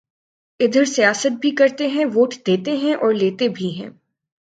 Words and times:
ا 0.59 0.63
دھر 0.73 0.85
سیاست 0.85 1.39
بھی 1.41 1.51
کرتے 1.51 1.87
ہیں 1.87 2.05
ووٹ 2.05 2.35
دیتے 2.47 2.75
ہیں 2.77 2.93
اور 2.93 3.13
لیتے 3.13 3.47
بھی 3.49 3.69
ہیں 3.75 3.89